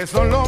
[0.00, 0.39] que son los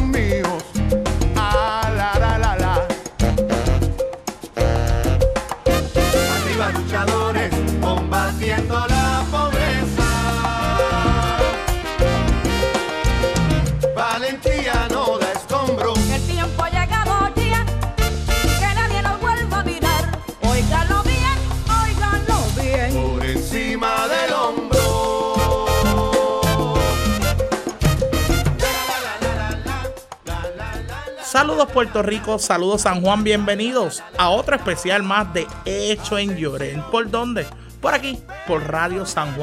[32.03, 36.83] Puerto Rico, saludos San Juan, bienvenidos a otro especial más de Hecho en Lloren.
[36.91, 37.45] ¿Por dónde?
[37.79, 39.33] Por aquí, por Radio San.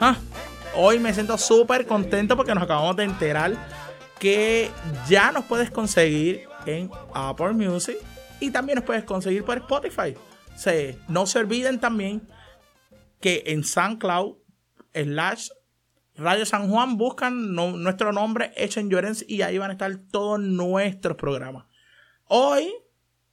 [0.00, 0.16] Ah,
[0.76, 3.54] hoy me siento súper contento porque nos acabamos de enterar
[4.20, 4.70] que
[5.08, 7.96] ya nos puedes conseguir en Apple Music
[8.38, 10.14] y también nos puedes conseguir por Spotify.
[10.54, 12.28] Se, no se olviden también
[13.20, 14.36] que en SoundCloud
[14.94, 15.48] slash
[16.18, 20.40] Radio San Juan buscan nuestro nombre hecho en Llorens y ahí van a estar todos
[20.40, 21.66] nuestros programas.
[22.24, 22.72] Hoy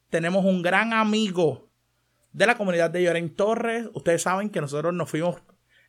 [0.10, 1.70] tenemos un gran amigo
[2.34, 3.88] de la comunidad de Lloren Torres.
[3.94, 5.42] Ustedes saben que nosotros nos fuimos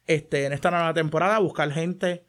[0.06, 2.26] este, en esta nueva temporada a buscar gente,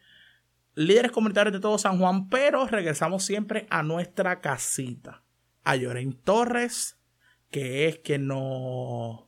[0.73, 5.21] líderes comunitarios de todo San Juan, pero regresamos siempre a nuestra casita,
[5.63, 6.97] a Lloren Torres,
[7.51, 9.25] que es que nos,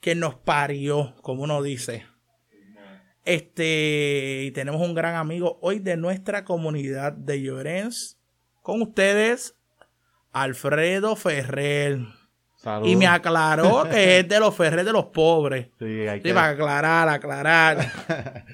[0.00, 2.09] que nos parió, como uno dice.
[3.24, 8.18] Este, y tenemos un gran amigo hoy de nuestra comunidad de Llorens.
[8.62, 9.56] Con ustedes,
[10.32, 12.00] Alfredo Ferrer.
[12.56, 12.92] Saludos.
[12.92, 15.68] Y me aclaró que es de los Ferrer de los pobres.
[15.78, 17.92] Sí, hay Sí, que, para aclarar, aclarar.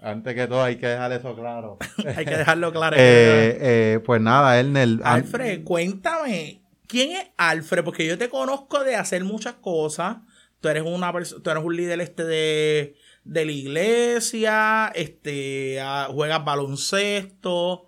[0.00, 1.78] antes que todo hay que dejar eso claro.
[2.16, 2.96] Hay que dejarlo claro.
[2.96, 5.00] Eh, eh, pues nada, Ernel.
[5.04, 7.84] Alfred, cuéntame, ¿quién es Alfred?
[7.84, 10.18] Porque yo te conozco de hacer muchas cosas.
[10.60, 12.94] Tú eres una tú eres un líder este de,
[13.24, 17.86] de la iglesia, este, ah, juegas baloncesto.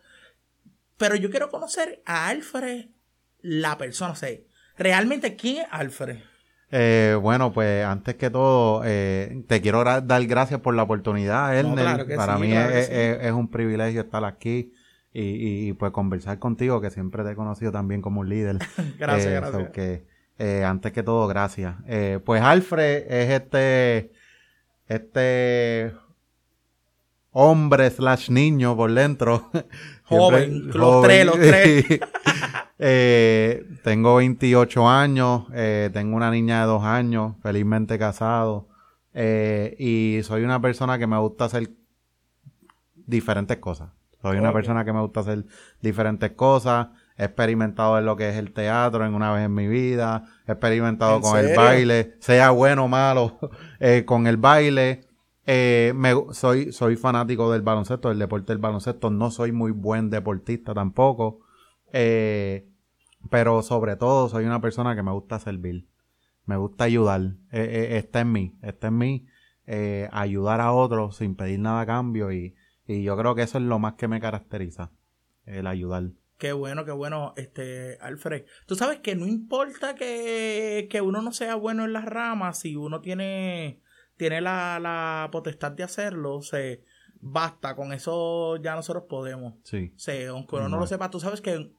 [0.97, 2.87] Pero yo quiero conocer a Alfred,
[3.41, 4.13] la persona.
[4.13, 4.31] O sea,
[4.77, 6.19] realmente, ¿quién es Alfred?
[6.75, 12.07] eh, bueno, pues antes que todo, eh, te quiero dar gracias por la oportunidad, claro
[12.07, 12.93] que Para sí, mí claro es, sí.
[12.95, 14.73] es- es un privilegio estar aquí
[15.13, 18.57] y, y- y, pues conversar contigo, que siempre te he conocido también como un líder.
[18.99, 19.67] Gracias, Eh, gracias.
[19.67, 20.07] so que,
[20.39, 21.75] eh, antes que todo, gracias.
[22.25, 24.13] Pues Alfred es este,
[24.95, 25.93] este
[27.31, 29.51] hombre slash niño por dentro.
[30.05, 31.85] Joven, los tres, los tres.
[32.85, 38.67] Eh, tengo 28 años, eh, tengo una niña de dos años, felizmente casado.
[39.15, 41.71] eh, y soy una persona que me gusta hacer
[43.07, 43.91] diferentes cosas.
[44.21, 45.45] Soy una persona que me gusta hacer
[45.81, 46.89] diferentes cosas.
[47.17, 50.25] He experimentado en lo que es el teatro en una vez en mi vida.
[50.47, 53.39] He experimentado ¿En con el baile, sea bueno o malo,
[53.81, 55.07] eh, con el baile.
[55.45, 59.11] Eh, me, soy, soy fanático del baloncesto, del deporte del baloncesto.
[59.11, 61.41] No soy muy buen deportista tampoco.
[61.93, 62.69] Eh,
[63.29, 65.87] pero sobre todo soy una persona que me gusta servir.
[66.47, 67.35] Me gusta ayudar.
[67.51, 68.57] Está en mí.
[68.63, 69.27] Está en mí
[70.11, 72.33] ayudar a otros sin pedir nada a cambio.
[72.33, 72.55] Y,
[72.87, 74.91] y yo creo que eso es lo más que me caracteriza.
[75.45, 76.05] El ayudar.
[76.43, 78.47] Qué bueno, qué bueno, este, Alfred.
[78.67, 82.75] Tú sabes que no importa que, que uno no sea bueno en las ramas, si
[82.75, 83.81] uno tiene,
[84.17, 86.83] tiene la, la potestad de hacerlo, se
[87.21, 89.55] basta, con eso ya nosotros podemos.
[89.63, 89.93] Sí.
[89.95, 90.81] O sea, aunque uno no No.
[90.81, 91.71] lo sepa, tú sabes que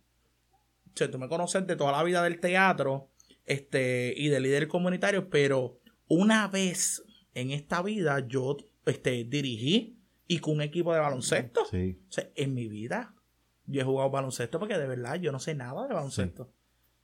[0.93, 3.09] tú me conoces de toda la vida del teatro
[3.43, 7.03] este, y de líder comunitario, pero una vez
[7.33, 11.65] en esta vida yo este, dirigí y con un equipo de baloncesto.
[11.65, 11.99] Sí.
[12.07, 13.13] O sea, en mi vida
[13.65, 16.51] yo he jugado baloncesto porque de verdad yo no sé nada de baloncesto.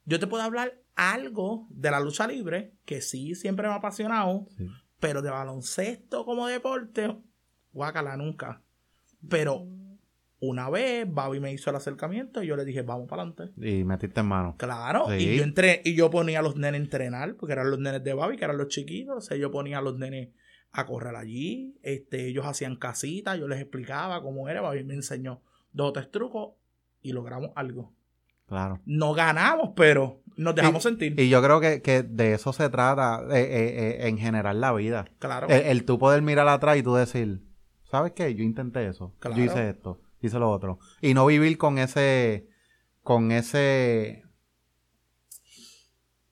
[0.04, 4.46] Yo te puedo hablar algo de la lucha libre, que sí siempre me ha apasionado,
[4.56, 4.66] sí.
[4.98, 7.16] pero de baloncesto como deporte,
[7.72, 8.62] guácala nunca.
[9.28, 9.66] Pero
[10.40, 13.52] una vez Babi me hizo el acercamiento y yo le dije, vamos para adelante.
[13.60, 14.56] Y metiste en mano.
[14.58, 15.28] Claro, Sí.
[15.28, 18.02] y yo entré, y yo ponía a los nenes a entrenar, porque eran los nenes
[18.02, 20.30] de Babi, que eran los chiquitos, o sea, yo ponía a los nenes
[20.72, 25.42] a correr allí, este, ellos hacían casitas, yo les explicaba cómo era, Babi me enseñó
[25.72, 26.54] dos o tres trucos
[27.02, 27.92] y logramos algo.
[28.46, 28.80] Claro.
[28.84, 31.18] No ganamos, pero nos dejamos sentir.
[31.18, 34.72] Y yo creo que, que de eso se trata eh, eh, eh, en general la
[34.72, 35.06] vida.
[35.18, 35.48] claro.
[35.48, 37.42] El, el tú poder mirar atrás y tú decir,
[37.84, 38.34] ¿sabes qué?
[38.34, 39.14] Yo intenté eso.
[39.20, 39.36] Claro.
[39.36, 40.78] Yo hice esto, hice lo otro.
[41.00, 42.48] Y no vivir con ese,
[43.02, 44.24] con ese,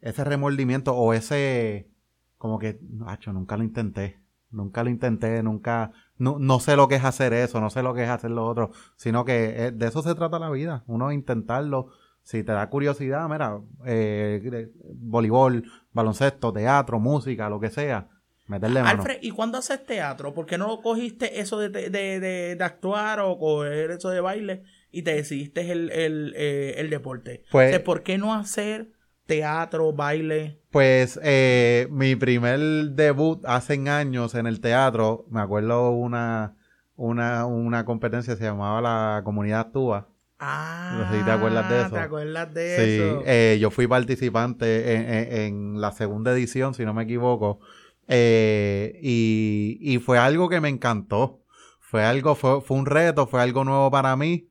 [0.00, 1.88] ese remordimiento o ese,
[2.36, 4.18] como que, macho, nunca lo intenté.
[4.50, 7.92] Nunca lo intenté, nunca, no, no sé lo que es hacer eso, no sé lo
[7.94, 11.12] que es hacer lo otro, sino que eh, de eso se trata la vida, uno
[11.12, 11.88] intentarlo,
[12.22, 18.08] si te da curiosidad, mira, eh, voleibol, baloncesto, teatro, música, lo que sea,
[18.46, 19.00] meterle mano.
[19.02, 20.32] Alfred, ¿y cuándo haces teatro?
[20.34, 24.62] ¿Por qué no cogiste eso de, de, de- de actuar o coger eso de baile
[24.90, 27.44] y te decidiste el, el, eh, el deporte?
[27.50, 28.92] Pues- O sea, ¿Por qué no hacer
[29.28, 30.58] teatro, baile?
[30.72, 32.58] Pues eh, mi primer
[32.90, 36.56] debut hace años en el teatro, me acuerdo una,
[36.96, 40.08] una, una competencia se llamaba la Comunidad Actúa.
[40.40, 41.94] Ah, No sé si te acuerdas de eso.
[41.94, 43.22] ¿Te acuerdas de Sí, eso?
[43.26, 45.32] eh, yo fui participante en, en-
[45.74, 47.60] en la segunda edición, si no me equivoco,
[48.08, 51.40] eh, y, y fue algo que me encantó.
[51.80, 54.48] Fue algo, fue, fue un reto, fue algo nuevo para mí.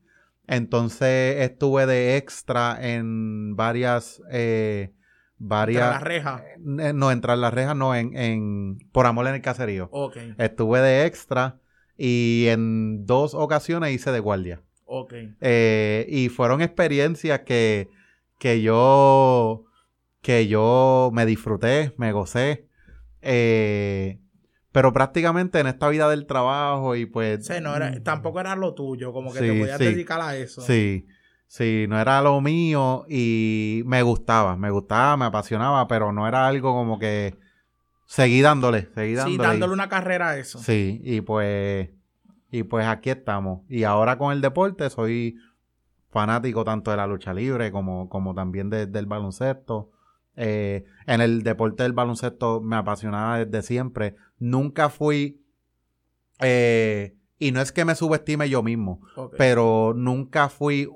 [0.48, 4.92] Entonces estuve de extra en varias, eh,
[5.36, 6.44] varias, Tras la reja.
[6.80, 9.88] eh, no, entrar las rejas, no, en, en, por amor en el caserío.
[9.92, 11.60] Ok, Estuve de extra
[11.96, 14.62] y en dos ocasiones hice de guardia.
[14.86, 15.12] ok.
[15.40, 17.88] Eh, y fueron experiencias que,
[18.38, 19.64] que yo
[20.22, 22.66] que yo me disfruté, me gocé.
[23.22, 24.18] Eh,
[24.72, 27.46] pero prácticamente en esta vida del trabajo y pues...
[27.46, 29.84] Sí, no era, tampoco era lo tuyo, como que Sí, te podías sí.
[29.84, 30.60] dedicar a eso.
[30.60, 31.06] Sí,
[31.46, 36.46] sí, no era lo mío y me gustaba, me gustaba, me apasionaba, pero no era
[36.46, 37.36] algo como que
[38.06, 39.36] seguí dándole, seguí dándole.
[39.36, 40.58] Sí, dándole una carrera a eso.
[40.58, 41.90] Sí, y pues,
[42.50, 43.62] y pues aquí estamos.
[43.68, 45.36] Y ahora con el deporte soy
[46.10, 49.90] fanático tanto de la lucha libre como, como también de- del baloncesto.
[50.40, 54.14] Eh, en el deporte del baloncesto me apasionaba desde siempre.
[54.38, 55.42] Nunca fui,
[56.40, 59.00] eh, y no es que me subestime yo mismo,
[59.36, 60.88] pero nunca fui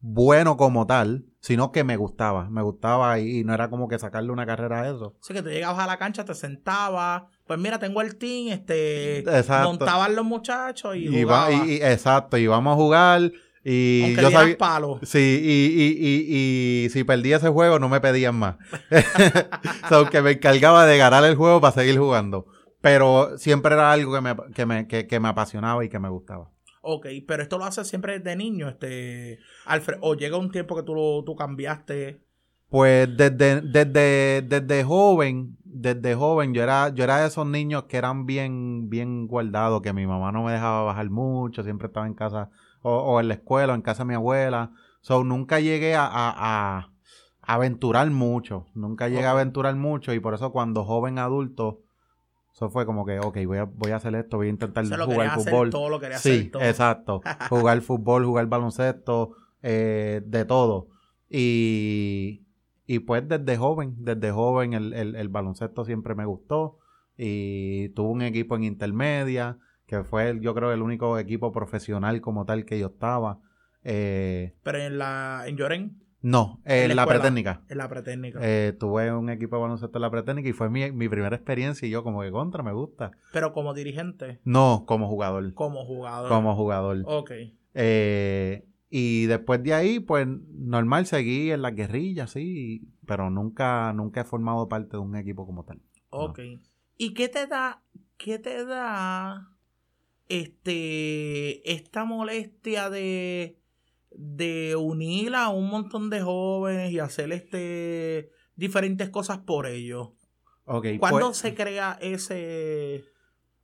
[0.00, 3.98] bueno como tal, sino que me gustaba, me gustaba y, y no era como que
[3.98, 5.16] sacarle una carrera a eso.
[5.22, 9.18] Así que tú llegabas a la cancha, te sentabas, pues mira, tengo el team, este,
[9.20, 9.68] Exacto.
[9.68, 13.32] montaban los muchachos y, Y y- y- exacto, y vamos a jugar
[13.68, 15.00] y aunque yo sabía, palo.
[15.02, 18.56] sí, y, y, y, y si perdía ese juego no me pedían más.
[19.88, 22.46] so, que me encargaba de ganar el juego para seguir jugando.
[22.80, 26.08] Pero siempre era algo que me, que me, que, que me apasionaba y que me
[26.08, 26.48] gustaba.
[26.80, 30.84] Ok, pero esto lo haces siempre desde niño, este, Alfred, o llega un tiempo que
[30.84, 32.20] tú, lo, tú cambiaste.
[32.68, 37.96] Pues desde, desde, desde joven, desde joven, yo era, yo era de esos niños que
[37.96, 42.14] eran bien, bien guardados, que mi mamá no me dejaba bajar mucho, siempre estaba en
[42.14, 42.50] casa,
[42.88, 44.70] o, o en la escuela, o en casa de mi abuela.
[45.00, 50.34] So, nunca llegué a, a, a aventurar mucho, nunca llegué a aventurar mucho, y por
[50.34, 51.80] eso cuando joven adulto,
[52.52, 54.96] eso fue como que, ok, voy a, voy a hacer esto, voy a intentar Se
[54.96, 55.68] lo jugar querías fútbol.
[55.68, 56.62] hacer todo, lo querías Sí, hacer todo.
[56.62, 57.22] exacto.
[57.50, 59.32] Jugar fútbol, jugar baloncesto,
[59.62, 60.88] eh, de todo.
[61.28, 62.42] Y,
[62.86, 66.78] y pues desde joven, desde joven el, el- el baloncesto siempre me gustó.
[67.18, 72.20] Y tuve un equipo en intermedia, que fue el- yo creo el único equipo profesional
[72.20, 73.38] como tal que yo estaba.
[73.84, 77.20] Eh, Pero en la, en Lloren, no, en, la la escuela.
[77.20, 77.62] pretécnica.
[77.68, 78.38] en la pretécnica.
[78.42, 81.86] Eh, tuve un equipo de baloncesto en la pretécnica y fue mi, mi primera experiencia
[81.86, 83.12] y yo como que contra, me gusta.
[83.32, 85.54] pero como dirigente, No, como jugador.
[85.54, 86.28] como jugador.
[86.28, 87.02] Como jugador.
[87.06, 87.30] Ok.
[87.74, 94.22] Eh, y después de ahí, pues normal, seguí en las guerrillas, sí, pero nunca, nunca
[94.22, 95.80] he formado parte de un equipo como tal.
[96.10, 96.40] Ok.
[96.96, 97.82] ¿Y qué te da,
[98.16, 99.50] qué te da
[100.28, 103.58] este esta molestia de,
[104.10, 110.10] de unir a un montón de jóvenes y hacer este diferentes cosas por ellos?
[110.64, 113.04] Ok, ¿Cuándo pues, se crea ese,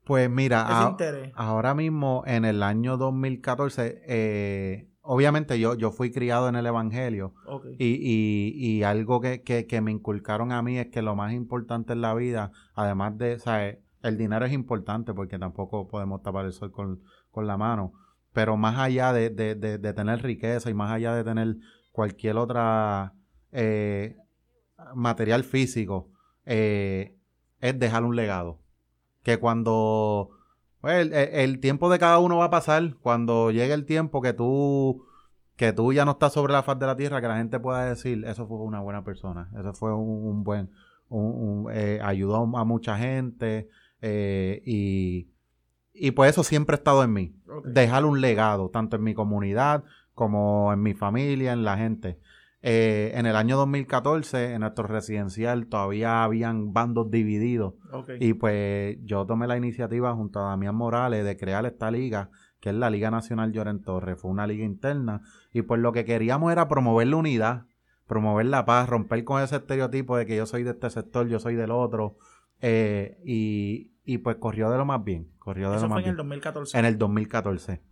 [0.04, 1.32] pues mira, ese a- interés?
[1.34, 7.34] ahora mismo en el año 2014, eh, obviamente yo, yo fui criado en el Evangelio
[7.78, 11.32] y, y, y algo que, que, que me inculcaron a mí es que lo más
[11.32, 13.78] importante en la vida, además de, ¿sabes?
[14.02, 17.92] El dinero es importante porque tampoco podemos tapar el sol con, con la mano,
[18.32, 21.56] pero más allá de, de, de, tener riqueza y más allá de tener
[21.92, 23.12] cualquier otra
[23.52, 24.16] eh,
[24.94, 26.10] material físico,
[26.44, 27.16] eh,
[27.60, 28.58] es dejar un legado.
[29.22, 30.30] Que cuando
[30.80, 34.32] pues, el, el- tiempo de cada uno va a pasar, cuando llegue el tiempo que
[34.32, 35.04] tú
[35.56, 37.84] que tú ya no estás sobre la faz de la tierra, que la gente pueda
[37.84, 40.70] decir, eso fue una buena persona, eso fue un, buen,
[41.08, 43.68] un- un, eh, ayudó a mucha gente
[44.02, 45.30] eh, y,
[45.94, 47.66] y pues eso siempre ha estado en mí, ok.
[47.68, 52.18] dejar un legado, tanto en mi comunidad como en mi familia, en la gente.
[52.64, 57.74] Eh, en el año 2014, en nuestro residencial, todavía habían bandos divididos.
[58.20, 62.30] Y pues yo tomé la iniciativa junto a Damián Morales de crear esta liga,
[62.60, 64.20] que es la Liga Nacional Lloren Torres.
[64.20, 65.22] Fue una liga interna.
[65.52, 67.66] Y pues lo que queríamos era promover la unidad,
[68.06, 71.40] promover la paz, romper con ese estereotipo de que yo soy de este sector, yo
[71.40, 72.16] soy del otro.
[72.60, 75.30] Eh, y, y pues corrió de lo más bien.
[75.38, 76.78] Corrió de Eso lo más fue en bien el 2014.
[76.78, 77.82] en el 2014.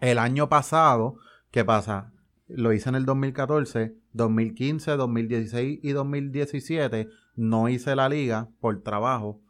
[0.00, 1.16] El año pasado,
[1.50, 2.12] ¿qué pasa?
[2.48, 7.08] Lo hice en el 2014, 2015, 2016 y 2017.
[7.36, 9.40] No hice la liga por trabajo.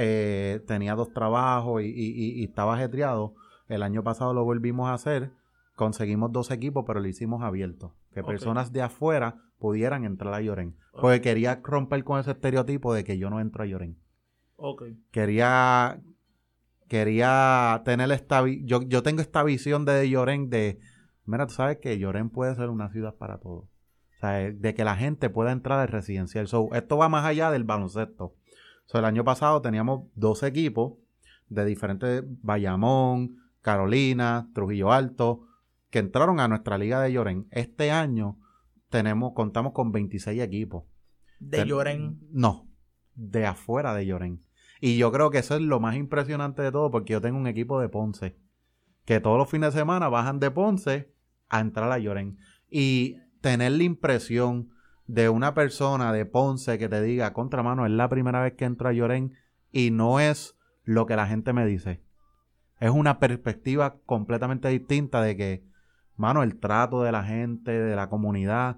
[0.00, 3.34] eh, tenía dos trabajos y, y- estaba ajetreado.
[3.68, 5.32] El año pasado lo volvimos a hacer.
[5.74, 7.94] Conseguimos dos equipos, pero lo hicimos abierto.
[8.12, 10.76] Que personas de afuera pudieran entrar a Lloren.
[10.92, 13.98] Porque quería romper con ese estereotipo de que yo no entro a Lloren.
[14.60, 14.82] Ok.
[15.12, 16.02] Quería,
[16.88, 18.44] quería tener esta...
[18.64, 20.80] Yo, yo tengo esta visión de Lloren de...
[21.24, 23.64] Mira, tú sabes que Lloren puede ser una ciudad para todos.
[23.64, 26.48] O sea, eh, de que la gente pueda entrar al residencial.
[26.48, 28.34] So, esto va más allá del baloncesto.
[28.86, 30.94] So, el año pasado teníamos dos equipos
[31.48, 32.24] de diferentes...
[32.42, 35.46] Bayamón, Carolina, Trujillo Alto,
[35.90, 37.46] que entraron a nuestra liga de Lloren.
[37.52, 38.38] Este año
[38.88, 40.84] tenemos, contamos con 26 equipos.
[41.38, 42.18] De Lloren.
[42.32, 42.66] No,
[43.14, 44.47] de afuera de Lloren.
[44.80, 47.46] Y yo creo que eso es lo más impresionante de todo porque yo tengo un
[47.46, 48.36] equipo de Ponce
[49.08, 51.14] que todos los fines de semana bajan de Ponce
[51.48, 52.36] a entrar a Lloren.
[52.68, 54.68] Y tener la impresión
[55.06, 58.86] de una persona de Ponce que te diga, contramano, es la primera vez que entro
[58.86, 59.32] a Lloren
[59.72, 62.02] y no es lo que la gente me dice.
[62.80, 65.64] Es una perspectiva completamente distinta de que,
[66.16, 68.76] mano, el trato de la gente, de la comunidad.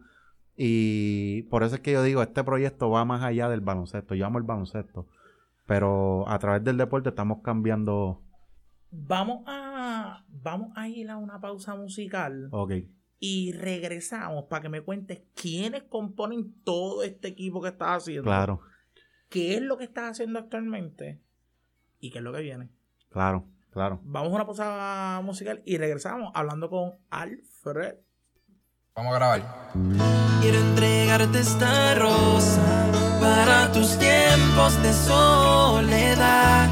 [0.57, 4.15] Y por eso es que yo digo, este proyecto va más allá del baloncesto.
[4.15, 5.09] Yo amo el baloncesto.
[5.71, 8.25] Pero a través del deporte estamos cambiando.
[8.91, 12.73] Vamos a, vamos a ir a una pausa musical Ok.
[13.21, 18.25] y regresamos para que me cuentes quiénes componen todo este equipo que estás haciendo.
[18.25, 18.61] Claro,
[19.29, 21.21] ¿Qué es lo que estás haciendo actualmente?
[22.01, 22.69] ¿Y qué es lo que viene?
[23.09, 24.01] claro, claro.
[24.03, 27.95] Vamos a una pausa musical y regresamos hablando con Alfred.
[28.97, 29.71] Vamos a grabar.
[30.41, 36.69] Quiero entregarte esta rosa para tus tiempos de soledad.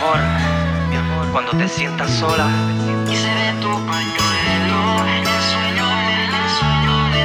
[0.00, 0.18] Amor,
[0.88, 2.48] mi amor, cuando te sientas sola
[3.06, 7.22] y se ve tu pañuelo, el sueño, el sueño de.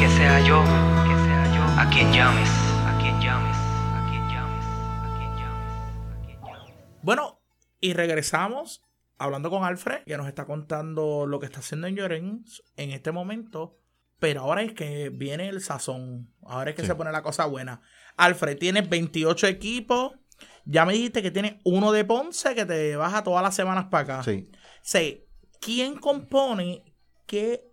[0.00, 2.48] Que sea yo, que sea yo, a quien llames,
[2.86, 5.76] a quien llames, a quien llames, a quien llames,
[6.12, 6.72] a quien llames.
[7.02, 7.42] Bueno,
[7.80, 8.82] y regresamos
[9.18, 13.12] hablando con Alfred, que nos está contando lo que está haciendo en Llorens en este
[13.12, 13.78] momento.
[14.18, 16.32] Pero ahora es que viene el sazón.
[16.46, 17.82] Ahora es que se pone la cosa buena.
[18.16, 20.12] Alfred, tienes 28 equipos.
[20.64, 24.02] Ya me dijiste que tienes uno de Ponce que te baja todas las semanas para
[24.18, 24.22] acá.
[24.22, 24.48] Sí.
[24.82, 25.26] Sé,
[25.60, 26.82] ¿quién compone,
[27.26, 27.64] qué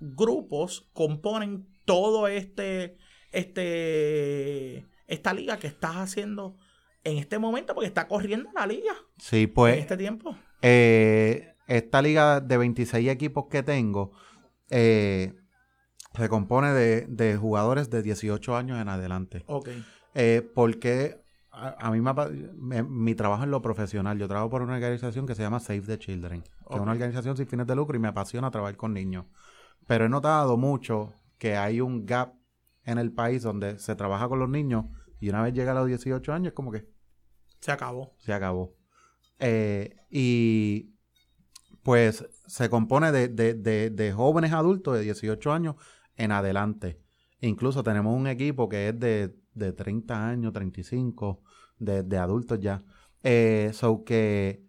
[0.00, 2.96] grupos componen todo este,
[3.32, 6.56] este, esta liga que estás haciendo
[7.04, 7.74] en este momento?
[7.74, 10.36] Porque está corriendo la liga Sí, en pues este tiempo.
[10.62, 14.12] eh, esta liga de 26 equipos que tengo
[14.70, 15.34] eh,
[16.16, 19.44] se compone de, de jugadores de 18 años en adelante.
[19.46, 19.68] Ok.
[20.14, 21.20] Eh, porque
[21.58, 25.34] a, a mí me, mi trabajo en lo profesional, yo trabajo por una organización que
[25.34, 28.08] se llama Save the Children, que es una organización sin fines de lucro y me
[28.08, 29.26] apasiona trabajar con niños.
[29.86, 32.34] Pero he notado mucho que hay un gap
[32.84, 34.86] en el país donde se trabaja con los niños
[35.20, 36.86] y una vez llega a los 18 años es como que
[37.60, 38.14] Se acabó.
[38.18, 38.74] se acabó.
[39.38, 40.94] Eh, y
[41.82, 45.76] pues se compone de, de- de- de jóvenes adultos de 18 años
[46.16, 47.00] en adelante.
[47.40, 51.42] Incluso tenemos un equipo que es de, de 30 años, 35,
[51.78, 52.82] de, de adultos ya.
[53.22, 54.64] Eh, so que,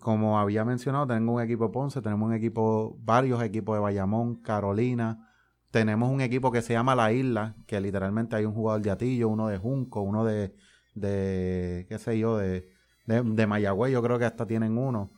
[0.00, 4.36] como había mencionado, tengo un equipo de Ponce, tenemos un equipo, varios equipos de Bayamón,
[4.42, 5.24] Carolina.
[5.70, 9.28] Tenemos un equipo que se llama La Isla, que literalmente hay un jugador de Atillo,
[9.28, 10.54] uno de Junco, uno de,
[10.94, 12.68] de qué sé yo, de,
[13.06, 15.10] de, yo creo que hasta tienen uno.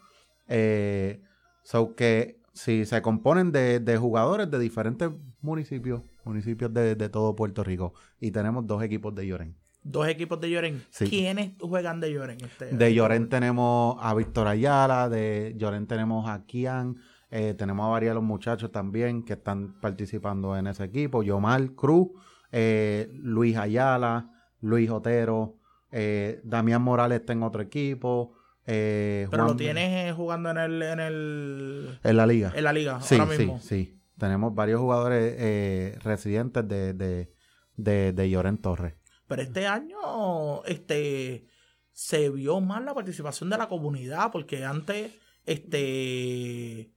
[0.49, 1.23] Eh,
[1.62, 7.34] so que si se componen de, de jugadores de diferentes municipios, municipios de, de todo
[7.36, 9.54] Puerto Rico, y tenemos dos equipos de Lloren.
[9.82, 10.82] Dos equipos de Lloren.
[10.90, 11.06] Sí.
[11.08, 12.36] ¿Quiénes juegan de Lloren?
[12.44, 16.96] Este, De Lloren tenemos a Víctor Ayala, de Lloren tenemos a Kian,
[17.30, 21.70] eh, tenemos a varios de los muchachos también que están participando en ese equipo, Yomar
[21.72, 22.08] Cruz,
[22.52, 24.28] eh, Luis Ayala,
[24.60, 25.56] Luis Otero,
[25.92, 28.35] eh, Damián Morales está en otro equipo.
[28.66, 32.52] eh, Pero lo tienes eh, jugando en el, en el en la liga.
[32.54, 33.61] en la liga Sí, ahora sí, mismo.
[33.61, 33.96] sí.
[34.20, 37.33] Tenemos varios jugadores eh, residentes de, de,
[37.74, 38.94] de, de Lloren Torres.
[39.26, 41.46] Pero este año este
[41.92, 45.12] se vio más la participación de la comunidad porque antes
[45.46, 46.92] este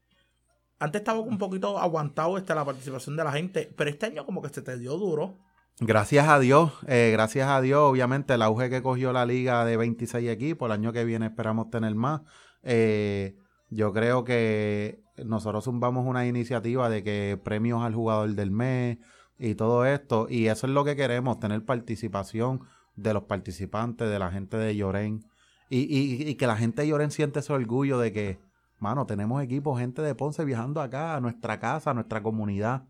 [0.80, 4.42] antes estaba un poquito aguantado este, la participación de la gente, pero este año como
[4.42, 5.40] que se te dio duro.
[5.80, 9.78] Gracias a Dios, eh, gracias a Dios, obviamente el auge que cogió la liga de
[9.78, 12.22] 26 equipos, el año que viene esperamos tener más.
[12.64, 13.38] Eh,
[13.74, 18.98] yo creo que nosotros zumbamos una iniciativa de que premios al jugador del mes
[19.38, 22.62] y todo esto, y eso es lo que queremos, tener participación
[22.96, 25.26] de los participantes, de la gente de Lloren,
[25.70, 28.40] y, y- y que la gente de Lloren siente ese orgullo de que,
[28.80, 32.84] mano, tenemos equipos, gente de Ponce viajando acá, a nuestra casa, a nuestra comunidad.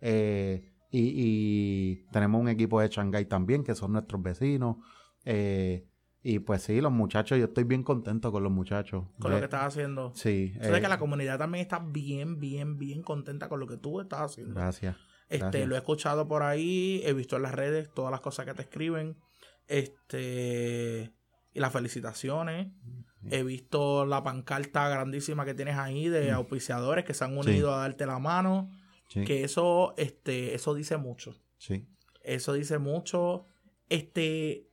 [0.00, 4.76] Eh, y, y tenemos un equipo de Shanghái también, que son nuestros vecinos.
[5.24, 5.87] Eh,
[6.22, 9.04] y pues sí, los muchachos, yo estoy bien contento con los muchachos.
[9.20, 10.12] con lo que estás haciendo.
[10.14, 10.50] Sí.
[10.60, 14.00] De eh, que la comunidad también está bien, bien, bien contenta con lo que tú
[14.00, 14.54] estás haciendo.
[14.54, 14.96] Gracias.
[15.28, 15.68] Este, gracias.
[15.68, 18.62] lo he escuchado por ahí, he visto en las redes todas las cosas que te
[18.62, 19.16] escriben.
[19.66, 21.12] Este,
[21.52, 22.68] y las felicitaciones.
[23.30, 27.78] He visto la pancarta grandísima que tienes ahí de auspiciadores que se han unido a
[27.78, 28.70] darte la mano.
[29.08, 31.34] Sí, Que eso, este, eso dice mucho.
[31.56, 31.86] sí.
[32.22, 33.46] Eso dice mucho.
[33.88, 34.67] Este.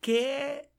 [0.00, 0.70] ¿Qué.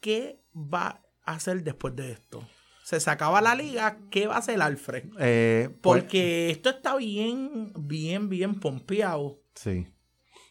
[0.00, 2.46] ¿Qué va a hacer después de esto?
[2.84, 5.04] Se se acaba la liga, ¿qué va a hacer Alfred?
[5.20, 9.38] Eh, pues- Porque esto está bien, bien, bien pompeado.
[9.54, 9.86] Sí.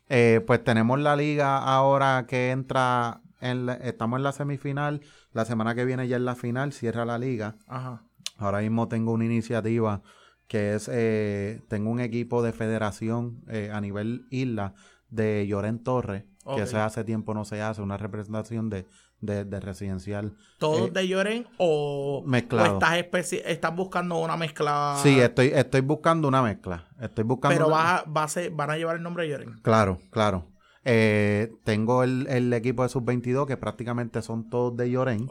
[0.07, 5.01] Eh, pues tenemos la liga ahora que entra, en la- estamos en la semifinal,
[5.33, 7.57] la semana que viene ya en la final, cierra la liga.
[7.67, 8.05] Ajá.
[8.37, 10.01] Ahora mismo tengo una iniciativa
[10.47, 14.73] que es, eh, tengo un equipo de federación eh, a nivel isla
[15.09, 16.23] de Lloren Torres,
[16.55, 18.87] Que se hace tiempo no se hace, una representación de,
[19.19, 20.33] de, de residencial.
[20.57, 22.79] ¿Todos Eh, de Lloren o, mezclado.
[22.79, 24.97] o estás, estás buscando una mezcla?
[25.03, 26.87] Sí, estoy, estoy buscando una mezcla.
[26.99, 29.29] Estoy buscando Pero una- va, a- va a ser- van a llevar el nombre de
[29.29, 29.59] Lloren.
[29.61, 30.47] Claro, claro.
[30.83, 35.27] Eh, tengo el, el equipo de sub-22 que prácticamente son todos de Lloren.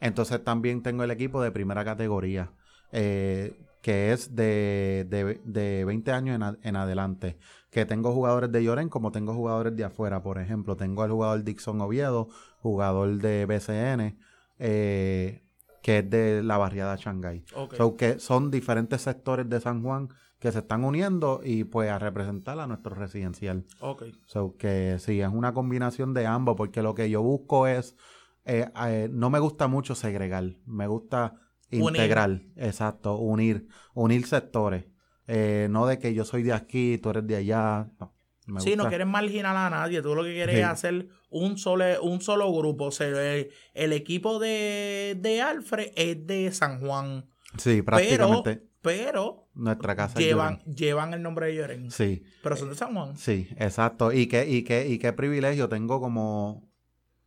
[0.00, 2.52] Entonces también tengo el equipo de primera categoría,
[2.90, 3.52] eh,
[3.84, 7.36] que es de, de, de 20 años en, a- en adelante.
[7.70, 10.74] Que tengo jugadores de Lloren como tengo jugadores de afuera, por ejemplo.
[10.74, 12.28] Tengo al jugador Dixon Oviedo,
[12.60, 14.16] jugador de BCN,
[14.58, 15.42] eh,
[15.82, 17.44] que es de la barriada Shanghái.
[17.54, 17.74] Ok.
[17.74, 21.98] So que son diferentes sectores de San Juan que se están uniendo y pues a
[21.98, 23.64] representar a nuestro residencial.
[23.80, 24.04] ok.
[24.26, 27.96] So que sí, es una combinación de ambos, porque lo que yo busco es,
[28.46, 31.34] eh, eh, no me gusta mucho segregar, me gusta
[31.80, 32.00] Unir.
[32.02, 34.84] integrar, exacto, unir, unir sectores.
[35.26, 37.88] Eh, no de que yo soy de aquí, tú eres de allá.
[37.98, 38.14] No,
[38.46, 40.02] me Sí, no quieres marginar a nadie.
[40.02, 40.60] Tú lo que quieres Sí.
[40.60, 42.84] es hacer un solo, un solo grupo.
[42.86, 47.24] O sea, el, el equipo de, de Alfred es de San Juan.
[47.56, 48.62] Sí, prácticamente.
[48.82, 51.90] pero Nuestra casa llevan, llevan el nombre de Lloren.
[51.90, 53.16] Sí, Pero son de San Juan.
[53.16, 54.12] sí, exacto.
[54.12, 55.68] Y qué, y qué, y qué privilegio.
[55.70, 56.68] Tengo como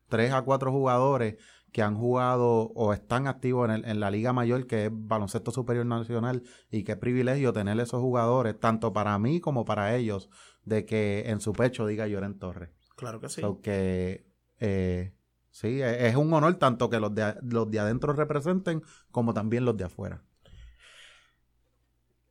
[0.10, 1.36] tres a cuatro jugadores
[1.78, 5.52] que han jugado o están activos en, el- en la Liga Mayor, que es Baloncesto
[5.52, 10.28] Superior Nacional, y qué privilegio tener esos jugadores, tanto para mí como para ellos,
[10.66, 12.72] de que en su pecho diga Lloren Torres.
[12.96, 13.42] Claro que sí.
[13.42, 14.26] So que,
[14.60, 15.14] eh,
[15.52, 19.64] sí, es es un honor tanto que los de, los de adentro representen como también
[19.64, 20.24] los de afuera.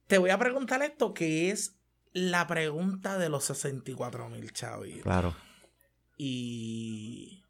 [0.09, 1.77] Te voy a preguntar esto, que es
[2.13, 5.03] la pregunta de los 64 mil chavitos.
[5.05, 5.35] Claro.
[6.19, 7.45] Y.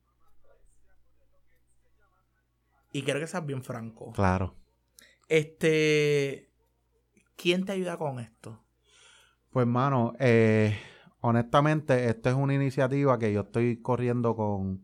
[2.97, 4.13] Y quiero que seas bien franco.
[4.13, 4.55] Claro.
[5.29, 6.51] Este.
[7.37, 8.65] ¿Quién te ayuda con esto?
[9.51, 10.75] Pues, mano, eh,
[11.21, 14.83] honestamente, esta es una iniciativa que yo estoy corriendo con,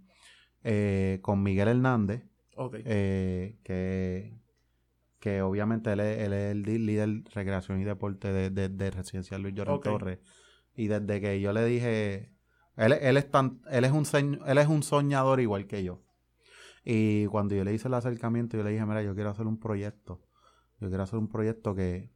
[0.63, 2.23] eh, con Miguel Hernández,
[2.57, 2.77] Ok.
[2.85, 4.35] eh, que,
[5.19, 8.91] que obviamente él es, él es el líder de recreación y deporte de, de, de
[8.91, 9.81] Residencial Luis Llorén.
[9.81, 10.19] Torres.
[10.75, 12.31] Y desde que yo le dije,
[12.77, 14.05] él, él, es tan, él, es un
[14.47, 16.03] él es un soñador igual que yo.
[16.85, 19.59] Y cuando yo le hice el acercamiento, yo le dije, mira, yo quiero hacer un
[19.59, 20.21] proyecto.
[20.81, 22.11] Yo quiero hacer un proyecto que,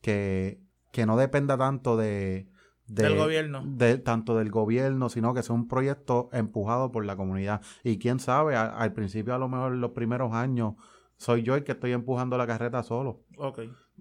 [0.00, 0.60] que,
[0.92, 2.48] que no dependa tanto de,
[2.86, 3.62] de- Del gobierno.
[3.66, 7.60] de- tanto del gobierno, sino que sea un proyecto empujado por la comunidad.
[7.82, 10.74] Y quién sabe, a- al principio a lo mejor en los primeros años
[11.16, 13.60] soy yo el que estoy empujando la carreta solo, Ok.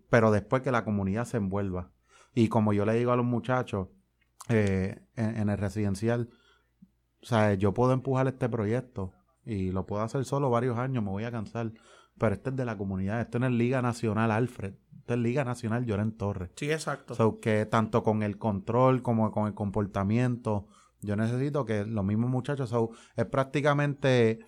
[0.10, 1.89] pero después que la comunidad se envuelva.
[2.36, 3.88] Y como yo le digo a los muchachos
[4.49, 6.30] eh, en, en el residencial,
[7.21, 9.13] o sea, yo puedo empujar este proyecto
[9.45, 11.71] y lo puedo hacer solo varios años, me voy a cansar.
[12.17, 15.43] Pero este es de la comunidad, esto no es Liga Nacional Alfred, esto es Liga
[15.43, 16.51] Nacional Lloren Torres.
[16.56, 17.15] Sí, exacto.
[17.15, 20.67] So, que tanto con el control como con el comportamiento,
[21.01, 24.45] yo necesito que los mismos muchachos, so, es prácticamente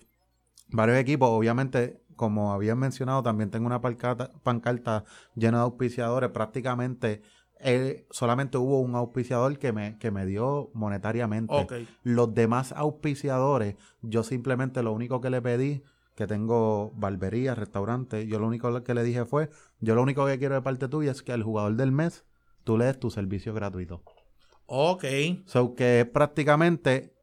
[0.68, 5.04] varios equipos, obviamente, como habían mencionado, también tengo una pancarta, pancarta
[5.34, 7.22] llena de auspiciadores, prácticamente
[7.60, 11.54] eh, solamente hubo un auspiciador que me, que me dio monetariamente.
[12.02, 15.82] Los demás auspiciadores, yo simplemente lo único que le pedí,
[16.14, 20.38] que tengo barbería, restaurante, yo lo único que le dije fue, yo lo único que
[20.38, 22.24] quiero de parte tuya es que al jugador del mes
[22.64, 24.02] tú le des tu servicio gratuito.
[24.66, 25.04] Ok.
[25.46, 27.14] So que prácticamente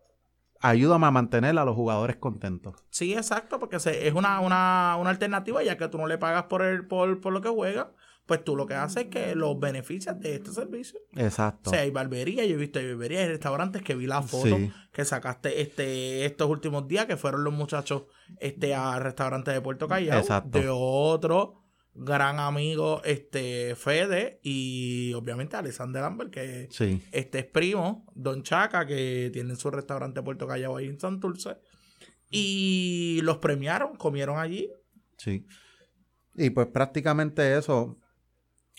[0.62, 2.76] ayúdame a mantener a los jugadores contentos.
[2.90, 6.44] Sí, exacto, porque se- es una, una, una alternativa, ya que tú no le pagas
[6.44, 7.92] por, el, por, por lo que juega,
[8.26, 11.00] pues tú lo que haces es que los beneficias de este servicio.
[11.16, 11.70] Exacto.
[11.70, 14.56] O sea, hay barbería, yo he visto hay barbería, hay restaurantes que vi la foto
[14.58, 14.72] Sí.
[14.94, 18.04] que sacaste este estos últimos días, que fueron los muchachos
[18.40, 20.58] este al restaurante de Puerto Callao, Exacto.
[20.60, 21.60] de otro
[21.96, 27.04] gran amigo, este Fede, y obviamente Alexander Lambert, que Sí.
[27.12, 31.58] este es primo, Don Chaca, que tiene su restaurante de Puerto Callao ahí en Santurce.
[32.32, 34.72] Y los premiaron, comieron allí.
[35.18, 35.46] Sí.
[36.36, 38.00] Y pues prácticamente eso,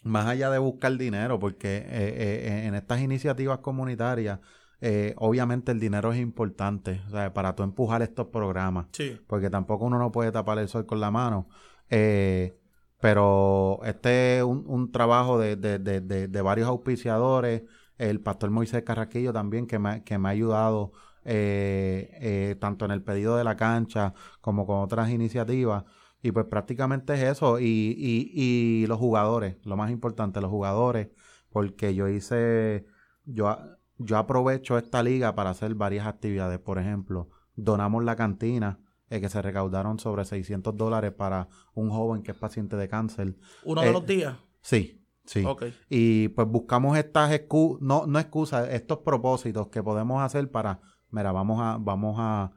[0.04, 4.38] más allá de buscar dinero, porque eh, eh, en estas iniciativas comunitarias,
[4.80, 9.18] eh, obviamente el dinero es importante, o sea, para tú empujar estos programas, Sí.
[9.26, 11.48] porque tampoco uno no puede tapar el sol con la mano.
[11.90, 12.56] Eh,
[13.00, 17.62] pero este es un, un trabajo de, de- de- de- varios auspiciadores,
[17.98, 20.92] el pastor Moisés Carraquillo también, que me, que me ha ayudado
[21.24, 25.84] eh, eh, tanto en el pedido de la cancha como con otras iniciativas.
[26.24, 27.60] Y pues prácticamente es eso.
[27.60, 31.10] Y, y, y los jugadores, lo más importante, los jugadores,
[31.50, 32.86] porque yo hice,
[33.26, 33.54] yo,
[33.98, 36.58] yo aprovecho esta liga para hacer varias actividades.
[36.60, 42.22] Por ejemplo, donamos la cantina, eh, que se recaudaron sobre 600 dólares para un joven
[42.22, 43.36] que es paciente de cáncer.
[43.62, 44.34] Uno de Eh, los días.
[44.62, 45.44] Sí, sí.
[45.90, 51.32] Y pues buscamos estas excusas, no, no excusas, estos propósitos que podemos hacer para, mira,
[51.32, 52.50] vamos a, vamos a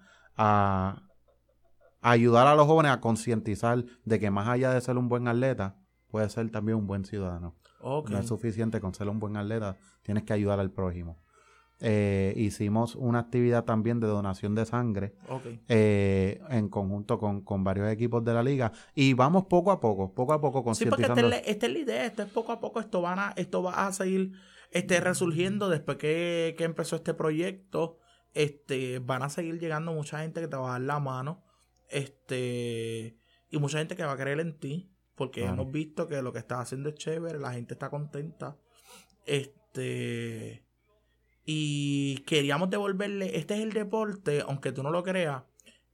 [2.11, 5.77] ayudar a los jóvenes a concientizar de que más allá de ser un buen atleta,
[6.07, 7.55] puede ser también un buen ciudadano.
[7.81, 11.19] No es suficiente con ser un buen atleta, tienes que ayudar al prójimo.
[11.79, 15.13] Eh, hicimos una actividad también de donación de sangre
[15.67, 20.11] eh, en conjunto con, con varios equipos de la liga y vamos poco a poco,
[20.15, 21.35] poco a poco Sí, porque esta concientizando.
[21.35, 23.61] es, la, esta es la idea, esto es poco a poco, esto, van a, esto
[23.61, 24.31] va a seguir
[24.71, 27.99] este, resurgiendo después que, que empezó este proyecto.
[28.33, 31.43] Este, van a seguir llegando mucha gente que te va a dar la mano.
[31.89, 33.17] Este,
[33.49, 34.91] y mucha gente que va a creer en ti.
[35.15, 35.53] Porque Claro.
[35.61, 38.55] hemos visto que lo que estás haciendo es chévere, la gente está contenta.
[39.25, 40.63] Este.
[41.45, 43.37] Y queríamos devolverle.
[43.37, 45.43] Este es el deporte, aunque tú no lo creas.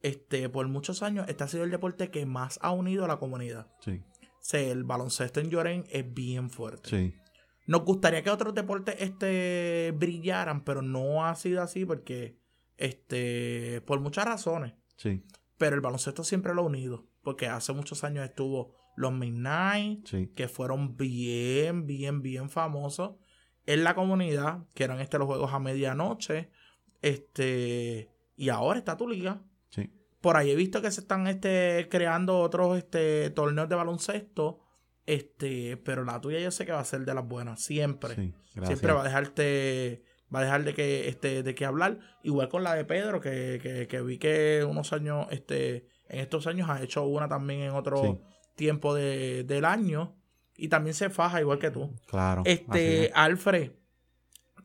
[0.02, 3.18] Este, por muchos años, este ha sido el deporte que más ha unido a la
[3.18, 3.68] comunidad.
[3.80, 4.02] Sí,
[4.58, 6.90] el baloncesto en Lloren es bien fuerte.
[6.90, 7.14] sí.
[7.66, 12.38] Nos gustaría que otros deportes este, brillaran, pero no ha sido así porque,
[12.76, 14.74] este, por muchas razones.
[14.98, 15.24] Sí,
[15.64, 20.28] Pero el baloncesto siempre lo ha unido, porque hace muchos años estuvo los Midnight, Sí.
[20.36, 23.16] que fueron bien, bien, bien famosos
[23.66, 26.50] en la comunidad, que eran este los juegos a medianoche.
[27.02, 29.42] Este, y ahora está tu liga.
[29.70, 29.90] Sí.
[30.20, 34.60] Por ahí he visto que se están este, creando otros este, torneos de baloncesto.
[35.06, 38.16] Este, pero la tuya yo sé que va a ser de las buenas, siempre.
[38.16, 38.34] Sí.
[38.66, 42.00] Siempre va a dejarte, va a dejar de que, este, de que hablar.
[42.24, 46.48] Igual con la de Pedro, que, que, que vi que unos años, este, en estos
[46.48, 48.18] años ha hecho una también en otro Sí.
[48.56, 50.16] tiempo de- del año.
[50.56, 51.94] Y también se faja igual que tú.
[52.08, 52.44] Claro.
[52.46, 53.12] Este, es.
[53.16, 53.72] Alfred,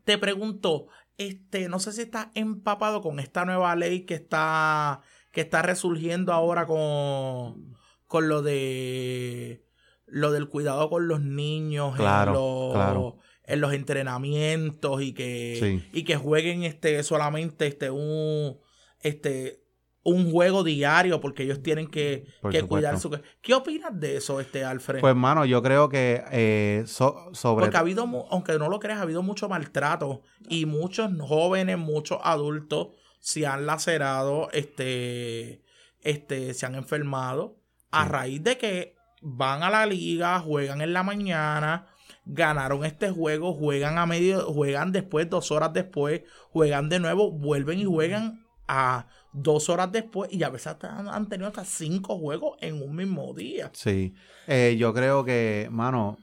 [0.04, 5.00] te pregunto, este, no sé si estás empapado con esta nueva ley que está,
[5.33, 7.74] que está resurgiendo ahora con,
[8.07, 9.64] con lo de
[10.07, 13.18] lo del cuidado con los niños Claro, en, los, claro.
[13.49, 15.89] En los entrenamientos y que, Sí.
[15.93, 18.59] y que jueguen este solamente este un
[19.01, 19.65] este
[20.05, 23.11] un juego diario porque ellos tienen que, que cuidar su
[23.43, 25.01] ¿Qué opinas de eso, este Alfred?
[25.01, 27.65] Pues, mano, yo creo que eh, so- sobre...
[27.67, 32.19] Porque ha habido, aunque no lo creas, ha habido mucho maltrato y muchos jóvenes, muchos
[32.23, 32.89] adultos
[33.21, 35.63] se han lacerado, este,
[36.01, 37.59] este, se han enfermado
[37.91, 38.11] a Sí.
[38.11, 41.89] raíz de que van a la liga, juegan en la mañana,
[42.29, 47.79] ganaron este juego, juegan a medio, juegan después, dos horas después, juegan de nuevo, vuelven
[47.81, 52.59] y juegan a dos horas después y a veces hasta han, tenido hasta cinco juegos
[52.61, 53.71] en un mismo día.
[53.73, 54.14] Sí,
[54.47, 56.19] Eh, yo creo que, mano,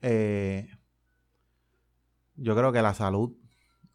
[0.00, 0.66] eh,
[2.36, 3.32] yo creo que la salud,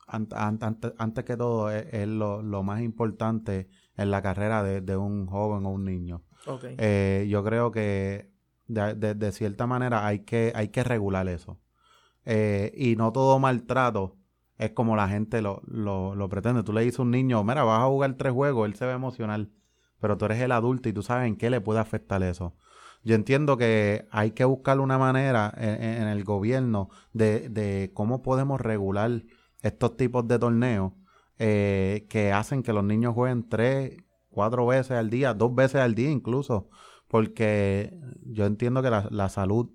[0.08, 4.62] an- an- ante- antes que todo, es, es lo, lo más importante en la carrera
[4.62, 6.23] de, de un joven o un niño.
[6.45, 6.65] Ok.
[6.78, 8.30] Eh, yo creo que
[8.67, 11.60] de, de- cierta manera hay que, hay que regular eso.
[12.25, 14.17] Eh, y no todo maltrato
[14.58, 16.63] es como la gente lo, lo, lo pretende.
[16.63, 18.93] Tú le dices a un niño, mira, vas a jugar tres juegos, él se ve
[18.93, 19.51] emocional,
[19.99, 22.56] pero tú eres el adulto y tú sabes en qué le puede afectar eso.
[23.04, 28.21] Yo entiendo que hay que buscar una manera en, en el gobierno de, de cómo
[28.23, 29.23] podemos regular
[29.62, 30.93] estos tipos de torneos
[31.38, 33.97] eh, que hacen que los niños jueguen tres,
[34.30, 36.69] cuatro veces al día, dos veces al día incluso,
[37.15, 39.69] porque yo entiendo que la, la salud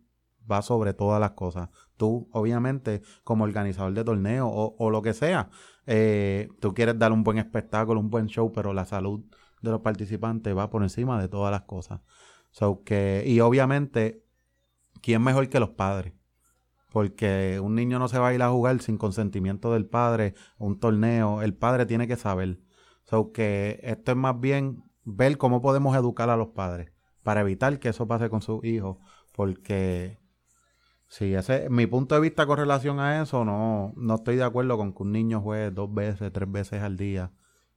[0.50, 1.70] va sobre todas las cosas.
[1.96, 5.48] Tú, obviamente, como organizador de torneo o, lo que sea,
[5.87, 9.24] eh, tú quieres dar un buen espectáculo, un buen show, pero la salud
[9.62, 12.03] de los participantes va por encima de todas las cosas.
[12.50, 14.22] So que, y obviamente,
[15.00, 16.12] ¿quién mejor que los padres?
[16.92, 20.79] Porque un niño no se va a ir a jugar sin consentimiento del padre, un
[20.79, 22.61] torneo, el padre tiene que saber.
[23.05, 27.78] So que esto es más bien ver cómo podemos educar a los padres para evitar
[27.78, 28.98] que eso pase con sus hijos.
[29.33, 30.18] Porque
[31.09, 34.76] si ese mi punto de vista con relación a eso, no, no estoy de acuerdo
[34.76, 37.33] con que un niño juegue dos veces, tres veces al día.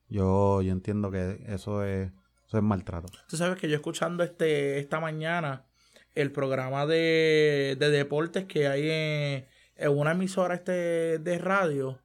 [0.08, 2.12] Yo, yo entiendo que eso es,
[2.48, 3.08] eso es maltrato.
[3.28, 5.66] Tú sabes que yo escuchando este esta mañana
[6.14, 12.00] el programa de, de deportes que hay en, en una emisora este de radio,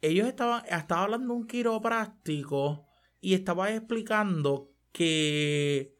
[0.00, 2.86] ellos estaban, estaba hablando un quiropráctico
[3.20, 5.97] y estaba explicando que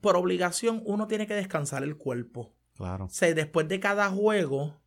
[0.00, 2.54] por obligación uno tiene que descansar el cuerpo.
[2.76, 3.06] Claro.
[3.06, 4.80] O sea, después de cada juego,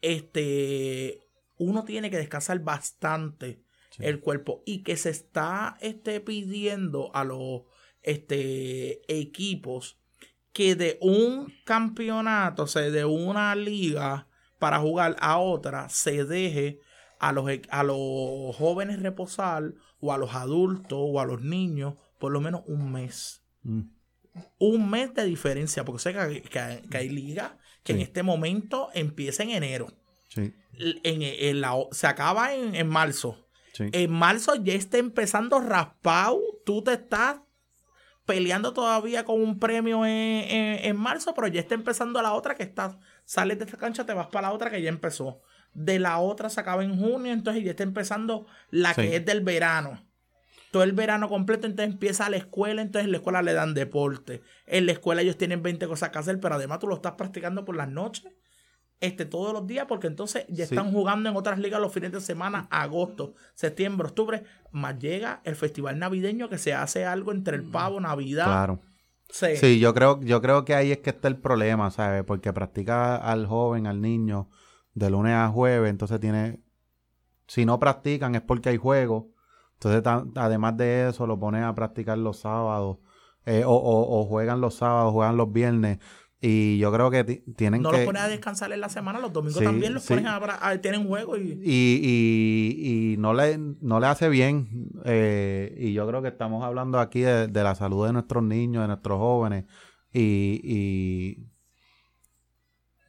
[0.00, 1.20] este,
[1.58, 4.02] uno tiene que descansar bastante Sí.
[4.04, 7.62] el cuerpo y que se está este, pidiendo a los
[8.02, 9.98] este, equipos
[10.52, 16.80] que de un campeonato, o sea, de una liga para jugar a otra, se deje
[17.18, 21.94] a los, e- a los jóvenes reposar o a los adultos o a los niños
[22.18, 23.80] por lo menos un mes Mm,
[24.58, 28.88] un mes de diferencia, porque sé que, que- que hay ligas que en este momento
[28.94, 29.86] empieza en enero.
[30.28, 33.48] sí, En, en la, se acaba en, en marzo.
[33.72, 33.84] sí.
[33.92, 36.40] En marzo ya está empezando raspado.
[36.66, 37.40] Tú te estás
[38.26, 42.98] peleando todavía con un premio en, marzo, pero ya está empezando la otra que está.
[43.24, 45.40] Sales de esta cancha, te vas para la otra que ya empezó.
[45.72, 49.40] De la otra se acaba en junio, entonces ya está empezando la que es del
[49.42, 50.04] verano.
[50.70, 54.42] Todo el verano completo, entonces empieza la escuela, entonces en la escuela le dan deporte.
[54.66, 57.64] En la escuela ellos tienen 20 cosas que hacer, pero además tú lo estás practicando
[57.64, 58.30] por las noches,
[59.00, 60.74] este, todos los días, porque entonces ya Sí.
[60.74, 65.54] están jugando en otras ligas los fines de semana, agosto, septiembre, octubre, más llega el
[65.56, 68.46] festival navideño que se hace algo entre el pavo, Navidad.
[68.46, 68.80] Claro.
[69.30, 69.56] Sí.
[69.56, 72.24] Sí, yo creo, yo creo que ahí es que está el problema, ¿sabes?
[72.24, 74.48] Porque practica al joven, al niño,
[74.94, 76.60] de lunes a jueves, entonces tiene...
[77.46, 79.30] Si no practican es porque hay juego.
[79.80, 80.02] Entonces,
[80.36, 82.98] además de eso, lo pones a practicar los sábados.
[83.46, 85.98] eh, o, o- o juegan los sábados, juegan los viernes.
[86.40, 87.96] Y yo creo que ti- tienen No que...
[87.98, 90.14] los pones a descansar en la semana, los domingos Sí, también los sí.
[90.14, 94.90] pones a, a- tienen juego y y, y, y no, le, no le hace bien.
[95.04, 98.82] eh, y yo creo que estamos hablando aquí de, de la salud de nuestros niños,
[98.82, 99.64] de nuestros jóvenes.
[100.12, 101.46] Y, y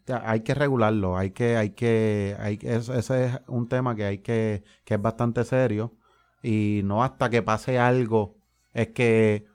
[0.07, 1.17] hay que regularlo.
[1.17, 5.43] Hay que, hay que, hay ese es un tema que hay que, que es bastante
[5.43, 5.95] serio.
[6.41, 8.37] Y no hasta que pase algo
[8.73, 9.45] es que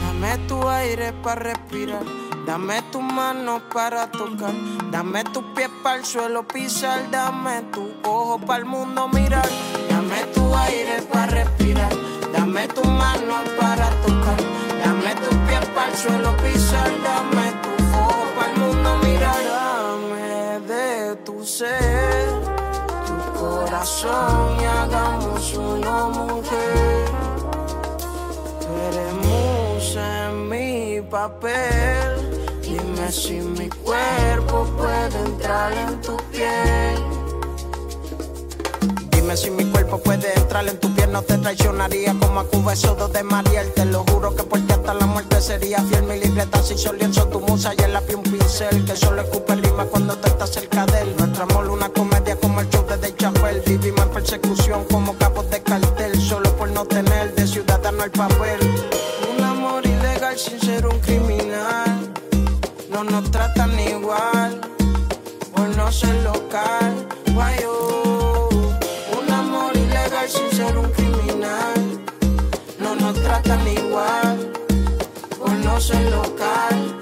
[0.02, 2.04] Dame tu aire para respirar,
[2.48, 4.54] dame tu mano para tocar,
[4.90, 9.48] dame tus pies para el suelo pisar, dame tu ojo para el mundo mirar,
[9.90, 11.92] dame tu aire para respirar,
[12.32, 14.40] dame tu mano para tocar,
[14.82, 20.60] dame tus pies para el suelo pisar, dame tu ojo para el mundo mirar, dame
[20.74, 22.30] de tu ser,
[23.08, 27.10] tu corazón y hagamos una mujer.
[28.62, 32.17] Tú eres en mi papel.
[33.08, 36.98] Dime si mi cuerpo puede entrar en tu piel.
[39.12, 42.74] Dime si mi cuerpo puede entrar en tu piel, no te traicionaría como a Cuba
[42.74, 43.72] esos de Mariel.
[43.74, 46.04] Te lo juro que por ti hasta la muerte sería fiel.
[46.04, 49.56] Mi libreta si son lienzo tu musa y en la un pincel que solo escupe
[49.56, 51.15] rima cuando tú estás cerca de él.
[51.17, 53.62] Nuestro amor una comedia como el show de Dave Chappelle.
[53.62, 58.60] Vivimos en persecución como capos de cartel, solo por no tener de ciudadano el papel.
[59.38, 61.97] Un amor ilegal sin ser un criminal.
[62.89, 64.62] No nos tratan igual
[65.54, 67.08] por no ser local.
[67.34, 68.50] Guayo,
[69.19, 71.80] un amor ilegal sin ser un criminal.
[72.80, 74.52] No nos tratan igual
[75.38, 76.97] por no ser local.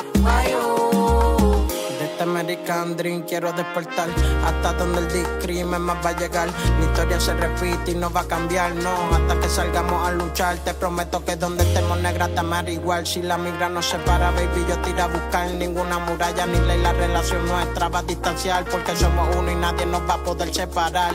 [2.25, 4.09] American Dream quiero despertar
[4.43, 6.49] hasta donde el discrimen más va a llegar.
[6.79, 8.93] La historia se repite y no va a cambiar, no.
[9.13, 13.05] Hasta que salgamos a luchar, te prometo que donde estemos negra te amaré igual.
[13.05, 15.51] Si la migra nos separa, baby, yo te iré a buscar.
[15.51, 18.65] Ninguna muralla ni ley, la relación nuestra va a distanciar.
[18.65, 21.13] Porque somos uno y nadie nos va a poder separar.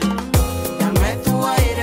[0.78, 1.79] Dame tu aire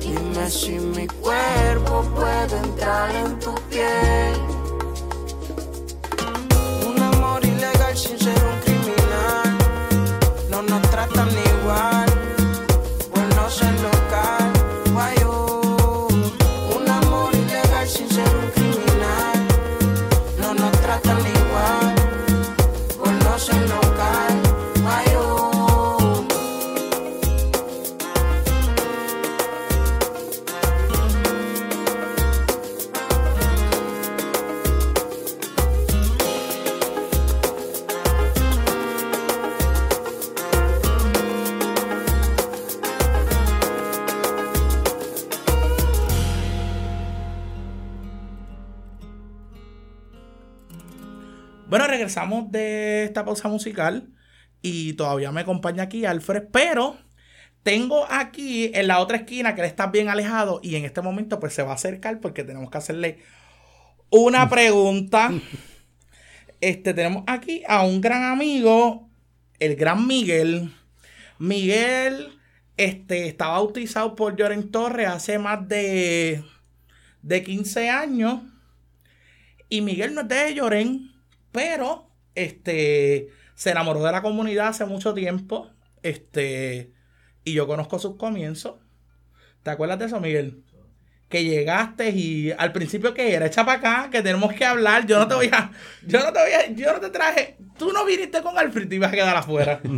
[0.00, 4.34] Dime si mi cuerpo puede entrar en tu piel.
[6.84, 9.58] Un amor ilegal sin ser un criminal.
[10.50, 11.97] No nos tratan igual
[51.68, 54.08] Bueno, regresamos de esta pausa musical
[54.62, 56.96] y todavía me acompaña aquí Alfred, pero
[57.62, 61.38] tengo aquí en la otra esquina que él está bien alejado y en este momento
[61.38, 63.18] pues se va a acercar porque tenemos que hacerle
[64.08, 65.30] una pregunta.
[66.62, 69.10] Este, tenemos aquí a un gran amigo,
[69.58, 70.72] el gran Miguel.
[71.38, 72.40] Miguel
[72.78, 76.42] este, está bautizado por Lloren Torres hace más de,
[77.20, 78.40] de 15 años.
[79.68, 81.17] Y Miguel no es de Lloren,
[81.52, 85.70] pero este, se enamoró de la comunidad hace mucho tiempo.
[86.02, 86.92] Este,
[87.44, 88.76] y yo conozco sus comienzos.
[89.62, 90.62] ¿Te acuerdas de eso, Miguel?
[91.28, 95.06] Que llegaste y al principio que era echa para acá, que tenemos que hablar.
[95.06, 95.70] Yo no te voy a,
[96.06, 97.56] yo no te voy a, yo no te traje.
[97.76, 99.80] Tú no viniste con Alfred, te ibas a quedar afuera.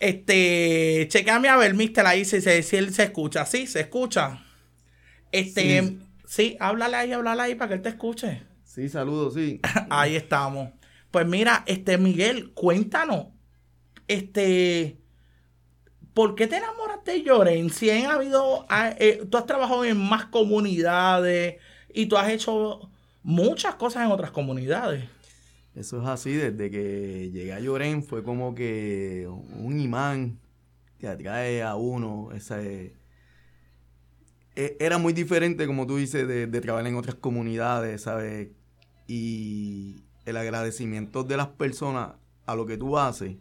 [0.00, 3.44] Este, chequeame a ver, mister, ahí si, si, si él se escucha.
[3.44, 4.44] Sí, se escucha.
[5.32, 6.56] Este, sí.
[6.60, 8.42] háblale ahí, háblale ahí para que él te escuche.
[8.78, 9.60] Sí, saludos, sí.
[9.90, 10.70] Ahí estamos.
[11.10, 13.26] Pues mira, este Miguel, cuéntanos,
[14.06, 15.00] este,
[16.14, 17.70] ¿por qué te enamoraste de Lloren?
[17.70, 21.56] Si han habido, ah, eh, tú has trabajado en más comunidades
[21.92, 22.88] y tú has hecho
[23.24, 25.08] muchas cosas en otras comunidades.
[25.74, 30.38] Eso es así, desde que llegué a Lloren fue como que un imán
[31.00, 32.30] que atrae a uno.
[32.32, 32.94] Esa, eh,
[34.54, 38.50] era muy diferente, como tú dices, de, de trabajar en otras comunidades, ¿sabes?
[39.08, 39.96] Y
[40.26, 42.10] el agradecimiento de las personas
[42.46, 43.36] a lo que tú haces,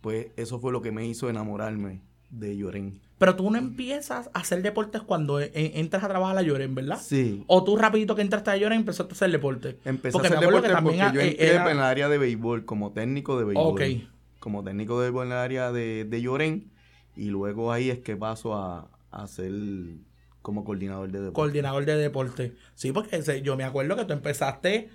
[0.00, 2.00] pues eso fue lo que me hizo enamorarme
[2.30, 3.00] de Lloren.
[3.18, 6.74] Pero tú no empiezas a hacer deportes cuando e- e- entras a trabajar a Lloren,
[6.74, 6.98] ¿verdad?
[7.02, 7.44] Sí.
[7.48, 9.78] O tú rapidito que entraste a Lloren empezaste a hacer deporte.
[9.84, 12.08] Empecé Porque a hacer acuerdo que deporte porque yo eh, entré era- en el área
[12.08, 13.66] de béisbol, como técnico de béisbol.
[13.74, 13.82] Ok.
[14.38, 16.70] Como técnico de béisbol en el área de, de Lloren.
[17.16, 19.52] Y luego ahí es que paso a, a ser
[20.40, 21.34] como coordinador de deporte.
[21.34, 22.54] coordinador de deporte.
[22.74, 24.88] Sí, porque yo me acuerdo que tú empezaste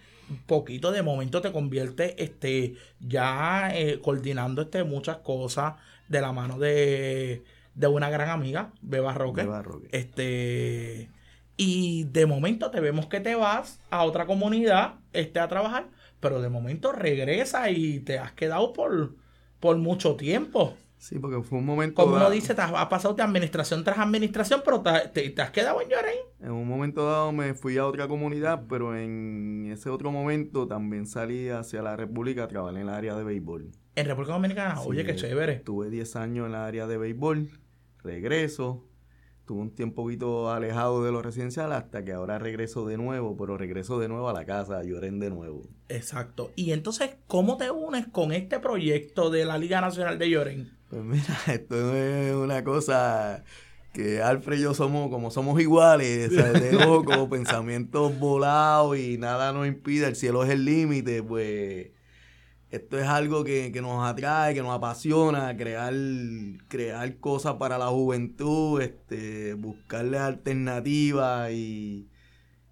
[0.46, 5.76] poquito de momento te convierte este ya eh, coordinando este muchas cosas
[6.08, 9.44] de la mano de, de una gran amiga, Beba Roque.
[9.44, 9.90] Beba Roque.
[9.92, 11.10] Este
[11.58, 15.88] y de momento te vemos que te vas a otra comunidad este a trabajar,
[16.20, 19.16] pero de momento regresa y te has quedado por
[19.60, 20.76] por mucho tiempo.
[20.98, 24.00] Sí, porque fue un momento Como uno dice, te has, has pasado de administración tras
[24.00, 26.16] administración, pero te, te- te has quedado en Llorén.
[26.40, 31.06] En un momento dado me fui a otra comunidad, pero en ese otro momento también
[31.06, 33.72] salí hacia la República a trabajar en el área de béisbol.
[33.96, 35.54] En República Dominicana, oye, qué chévere.
[35.54, 37.50] Estuve 10 años en la área de béisbol,
[38.04, 38.86] regreso,
[39.46, 43.58] tuve un tiempo poquito alejado de lo residencial hasta que ahora regreso de nuevo, pero
[43.58, 45.62] regreso de nuevo a la casa, lloren de nuevo.
[45.88, 46.52] Exacto.
[46.56, 50.78] Y entonces, ¿cómo te unes con este proyecto de la Liga Nacional de Lloren?
[50.90, 53.44] Pues mira, esto es una cosa
[53.94, 59.68] que Alfred y yo somos como somos iguales, de loco, pensamientos volados y nada nos
[59.68, 61.95] impide, el cielo es el límite, pues
[62.76, 65.94] esto es algo que, que nos atrae, que nos apasiona, crear,
[66.68, 72.10] crear cosas para la juventud, este, buscarle alternativas y,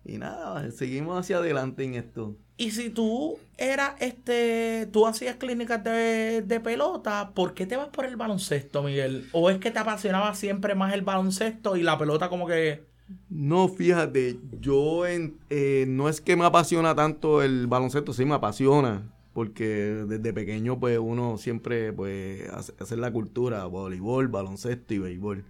[0.05, 2.37] y nada, seguimos hacia adelante en esto.
[2.57, 7.89] Y si tú eras, este, tú hacías clínicas de, de pelota, ¿por qué te vas
[7.89, 9.27] por el baloncesto, Miguel?
[9.33, 12.83] ¿O es que te apasionaba siempre más el baloncesto y la pelota como que...
[13.29, 18.35] No, fíjate, yo en- eh, no es que me apasiona tanto el baloncesto, sí me
[18.35, 19.65] apasiona, porque
[20.07, 25.45] desde pequeño pues uno siempre pues hace, la cultura, voleibol, baloncesto y béisbol.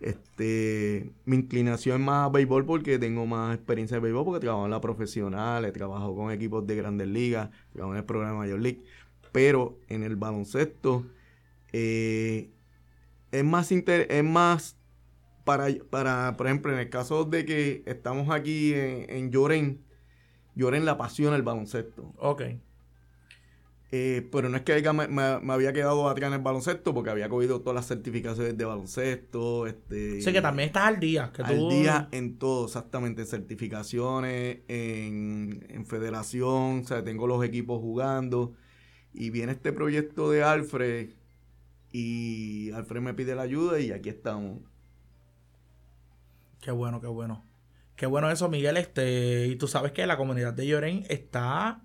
[0.00, 4.70] Este, mi inclinación es más béisbol porque tengo más experiencia de béisbol porque trabajo en
[4.70, 8.82] la profesional, he trabajado con equipos de grandes ligas, trabajo en el programa Major League,
[9.32, 11.06] pero en el baloncesto
[11.72, 12.50] eh,
[13.32, 14.76] es más inter- es más
[15.44, 19.84] para, para, por ejemplo, en el caso de que estamos aquí en, en Lloren,
[20.54, 22.14] Lloren la apasiona el baloncesto.
[22.18, 22.42] Ok.
[23.92, 27.10] Eh, pero no es que me, me- me había quedado atrás en el baloncesto porque
[27.10, 29.66] había cogido todas las certificaciones de baloncesto.
[29.66, 31.32] Este, Sé que también estás al día.
[31.34, 37.26] Que al tú- día en todo, exactamente, en certificaciones, en, en federación, o sea, tengo
[37.26, 38.52] los equipos jugando.
[39.12, 41.10] Y viene este proyecto de Alfred
[41.90, 44.60] y Alfred me pide la ayuda y aquí estamos.
[46.60, 47.44] Qué bueno, qué bueno.
[47.96, 48.76] Qué bueno eso, Miguel.
[48.76, 51.82] Este, y tú sabes que la comunidad de Lloren está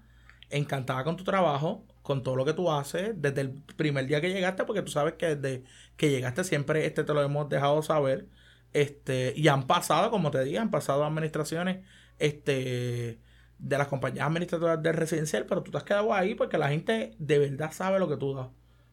[0.50, 4.32] encantada con tu trabajo, con todo lo que tú haces, desde el primer día que
[4.32, 5.64] llegaste, porque tú sabes que desde
[5.98, 8.28] que llegaste siempre este te lo hemos dejado saber.
[8.74, 11.84] Este, y han pasado, como te dije, han pasado administraciones
[12.20, 13.20] este,
[13.58, 17.16] de las compañías administrativas del residencial, pero tú te has quedado ahí porque la gente
[17.18, 18.50] de verdad sabe lo que tú das.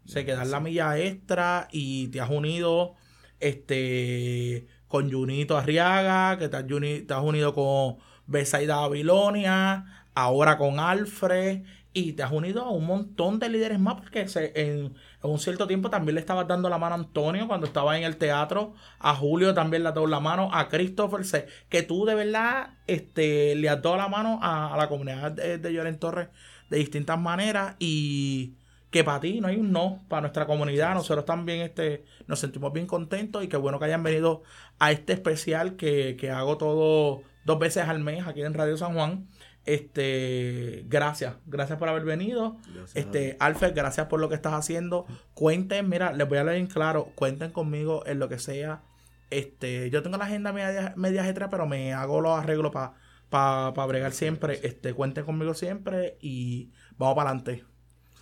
[0.06, 2.94] Se queda la milla extra y te has unido
[3.40, 10.80] este con Junito Arriaga, que te has, te has unido con Besaida Babilonia, ahora con
[10.80, 11.62] Alfred,
[11.95, 15.38] y te has unido a un montón de líderes más porque se- en, en un
[15.38, 18.74] cierto tiempo también le estabas dando la mano a Antonio cuando estaba en el teatro,
[18.99, 22.70] a Julio también le has dado la mano, a Christopher, sé que tú de verdad
[22.86, 26.28] este, le has dado la mano a, a la comunidad de, de Lloren Torres
[26.70, 28.55] de distintas maneras y
[28.90, 32.72] que para ti no hay un no, para nuestra comunidad, nosotros también este, nos sentimos
[32.72, 34.43] bien contentos y qué bueno que hayan venido
[34.78, 38.95] a este especial que, que hago todo dos veces al mes aquí en Radio San
[38.95, 39.28] Juan.
[39.64, 42.56] Este, gracias, gracias por haber venido.
[42.94, 45.06] este, Alfred, gracias por lo que estás haciendo.
[45.34, 48.82] Cuenten, mira, les voy a leer en claro, cuenten conmigo en lo que sea.
[49.30, 52.94] Este, yo tengo la agenda media, media ajetreada, pero me hago los arreglos para
[53.30, 54.60] pa, bregar siempre.
[54.62, 57.64] Este, cuenten conmigo siempre y vamos para adelante.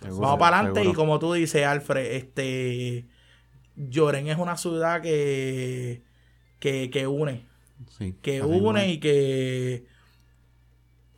[0.01, 3.07] Vamos para adelante y como tú dices, Alfred, este
[3.75, 6.03] Lloren es una ciudad que
[6.61, 7.47] que, que une,
[7.97, 9.87] Sí, que une y que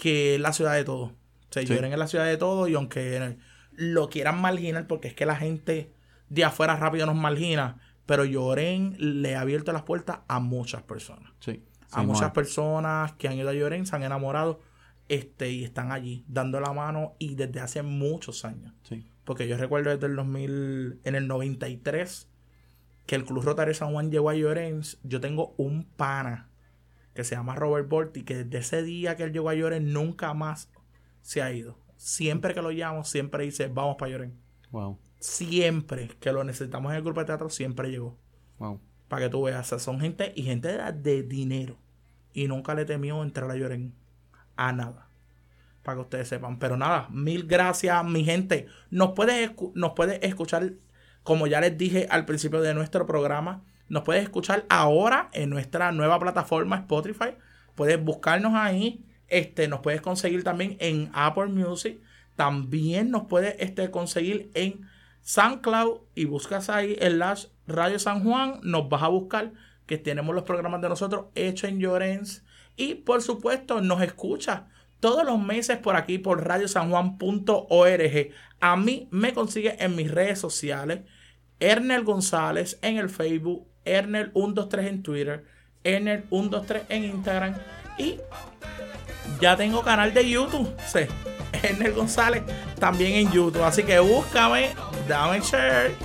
[0.04, 1.12] que es la ciudad de todos.
[1.12, 1.16] O
[1.50, 1.74] sea, Sí.
[1.74, 3.38] Lloren es la ciudad de todos y aunque
[3.72, 5.94] lo quieran marginar porque es que la gente
[6.28, 11.32] de afuera rápido nos margina, pero Lloren le ha abierto las puertas a muchas personas
[11.40, 14.60] Sí, a sí, muchas personas que han ido a Lloren, se han enamorado
[15.08, 18.74] este, y están allí dando la mano y desde hace muchos años.
[18.84, 19.08] Sí.
[19.24, 22.28] Porque yo recuerdo desde el 2000, en el 93,
[23.06, 24.98] que el Club Rotario San Juan llegó a Llorens.
[25.04, 26.50] Yo tengo un pana
[27.14, 30.34] que se llama Robert Borti, que desde ese día que él llegó a Llorens nunca
[30.34, 30.70] más
[31.22, 31.78] se ha ido.
[31.98, 34.34] Siempre que lo llamo, siempre dice, vamos para Llorens.
[34.72, 38.18] Wow, Siempre que lo necesitamos en el grupo de teatro, siempre llegó.
[38.58, 38.80] wow.
[39.08, 41.78] Para que tú veas, o sea, son gente y gente de, de dinero.
[42.34, 43.94] Y nunca le temió entrar a Lloren
[44.56, 45.08] a nada.
[45.84, 46.58] Para que ustedes sepan.
[46.58, 48.66] Pero nada, mil gracias, mi gente.
[48.90, 50.74] Nos puedes, escu- nos puedes escuchar,
[51.22, 55.92] como ya les dije al principio de nuestro programa, nos puedes escuchar ahora en nuestra
[55.92, 57.36] nueva plataforma Spotify.
[57.76, 59.06] Puedes buscarnos ahí.
[59.28, 62.00] Este, nos puedes conseguir también en Apple Music.
[62.36, 64.88] También nos puedes este, conseguir en
[65.24, 69.54] SoundCloud y buscas ahí el Lash Radio San Juan, nos vas a buscar
[69.86, 72.44] que tenemos los programas de nosotros hechos en Llorens
[72.76, 74.68] y por supuesto nos escucha
[75.00, 78.30] todos los meses por aquí por radiosanjuan.org.
[78.60, 81.02] A mí me consigue en mis redes sociales,
[81.60, 85.44] Ernel González en el Facebook, Ernel123 en Twitter,
[85.84, 87.56] Ernel123 en Instagram
[87.98, 88.18] y
[89.40, 91.00] ya tengo canal de YouTube, sí,
[91.64, 92.44] Ernel González
[92.80, 93.64] también en YouTube.
[93.64, 94.70] Así que búscame,
[95.08, 95.96] dame share,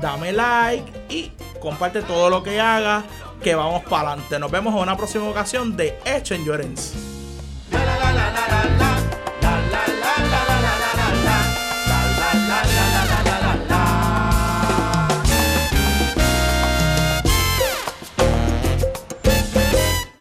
[0.00, 3.04] dame like y comparte todo lo que haga,
[3.42, 4.38] que vamos para adelante.
[4.38, 6.94] Nos vemos en una próxima ocasión de Hecho en Llorens.